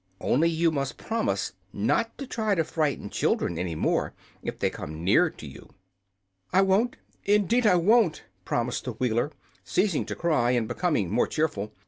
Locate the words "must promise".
0.71-1.53